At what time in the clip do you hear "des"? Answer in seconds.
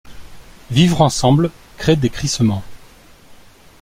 1.95-2.09